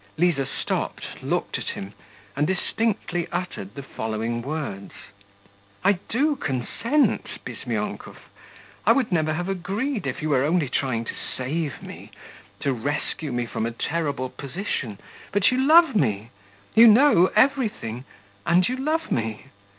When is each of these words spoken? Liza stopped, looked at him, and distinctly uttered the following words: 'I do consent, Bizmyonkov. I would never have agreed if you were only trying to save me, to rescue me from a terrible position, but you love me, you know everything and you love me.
Liza 0.17 0.47
stopped, 0.47 1.21
looked 1.21 1.59
at 1.59 1.69
him, 1.75 1.93
and 2.35 2.47
distinctly 2.47 3.27
uttered 3.31 3.75
the 3.75 3.83
following 3.83 4.41
words: 4.41 4.93
'I 5.83 5.99
do 6.09 6.35
consent, 6.35 7.27
Bizmyonkov. 7.45 8.17
I 8.83 8.93
would 8.93 9.11
never 9.11 9.31
have 9.35 9.47
agreed 9.47 10.07
if 10.07 10.23
you 10.23 10.29
were 10.29 10.43
only 10.43 10.69
trying 10.69 11.05
to 11.05 11.13
save 11.37 11.83
me, 11.83 12.09
to 12.61 12.73
rescue 12.73 13.31
me 13.31 13.45
from 13.45 13.67
a 13.67 13.71
terrible 13.77 14.29
position, 14.29 14.97
but 15.31 15.51
you 15.51 15.59
love 15.59 15.95
me, 15.95 16.31
you 16.73 16.87
know 16.87 17.29
everything 17.35 18.03
and 18.43 18.67
you 18.67 18.77
love 18.77 19.11
me. 19.11 19.51